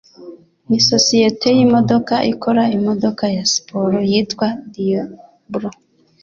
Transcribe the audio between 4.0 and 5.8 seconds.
yitwa "Diablo"?